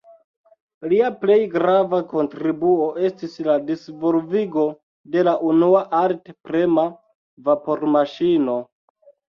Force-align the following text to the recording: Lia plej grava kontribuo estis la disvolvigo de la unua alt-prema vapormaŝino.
Lia 0.93 1.09
plej 1.23 1.35
grava 1.51 1.99
kontribuo 2.13 2.87
estis 3.09 3.37
la 3.49 3.59
disvolvigo 3.69 4.67
de 5.19 5.29
la 5.31 5.37
unua 5.53 5.87
alt-prema 6.03 6.91
vapormaŝino. 7.51 8.63